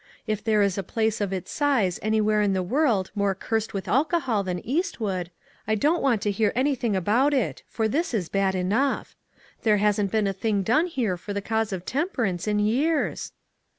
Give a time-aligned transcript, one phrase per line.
[0.25, 3.87] If there is a place of its size anywhere in the world more cursed with
[3.87, 5.29] alcohol than Eastwood,
[5.67, 9.15] I don't want to hear anything about it, for this is bad enough.
[9.61, 13.31] There hasn't been a thing done here for the cause of temperance in years